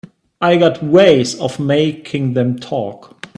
I 0.41 0.57
got 0.57 0.81
ways 0.83 1.39
of 1.39 1.59
making 1.59 2.33
them 2.33 2.57
talk. 2.57 3.21